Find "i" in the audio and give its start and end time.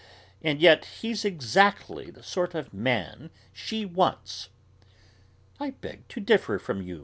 5.59-5.69